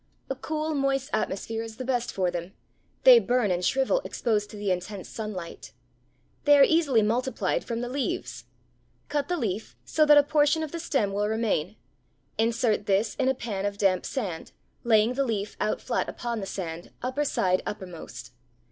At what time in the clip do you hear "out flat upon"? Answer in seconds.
15.61-16.39